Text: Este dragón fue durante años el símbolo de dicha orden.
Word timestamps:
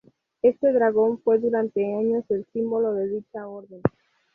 Este 0.41 0.73
dragón 0.73 1.19
fue 1.21 1.37
durante 1.37 1.85
años 1.85 2.23
el 2.29 2.43
símbolo 2.51 2.95
de 2.95 3.07
dicha 3.07 3.47
orden. 3.47 3.83